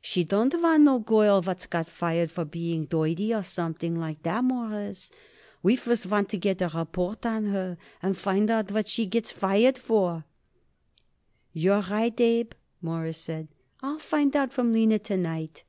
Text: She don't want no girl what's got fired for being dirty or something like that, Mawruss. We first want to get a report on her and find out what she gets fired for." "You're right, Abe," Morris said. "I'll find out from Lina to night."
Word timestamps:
She 0.00 0.24
don't 0.24 0.54
want 0.62 0.84
no 0.84 0.98
girl 0.98 1.42
what's 1.42 1.66
got 1.66 1.86
fired 1.86 2.30
for 2.30 2.46
being 2.46 2.86
dirty 2.86 3.34
or 3.34 3.42
something 3.42 3.94
like 3.94 4.22
that, 4.22 4.42
Mawruss. 4.42 5.10
We 5.62 5.76
first 5.76 6.06
want 6.06 6.30
to 6.30 6.38
get 6.38 6.62
a 6.62 6.68
report 6.74 7.26
on 7.26 7.44
her 7.48 7.76
and 8.02 8.16
find 8.16 8.48
out 8.48 8.70
what 8.70 8.88
she 8.88 9.04
gets 9.04 9.30
fired 9.30 9.76
for." 9.76 10.24
"You're 11.52 11.82
right, 11.82 12.18
Abe," 12.18 12.52
Morris 12.80 13.18
said. 13.18 13.48
"I'll 13.82 13.98
find 13.98 14.34
out 14.34 14.50
from 14.50 14.72
Lina 14.72 14.98
to 15.00 15.16
night." 15.18 15.62